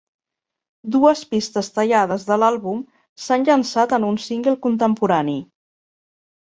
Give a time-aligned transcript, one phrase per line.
[0.95, 2.81] Dues pistes tallades de l'àlbum
[3.27, 5.41] s'han llançat en un single contemporani.